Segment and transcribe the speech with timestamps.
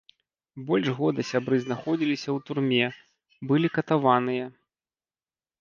[0.69, 2.85] Больш года сябры знаходзіліся ў турме,
[3.53, 4.45] былі катаваныя.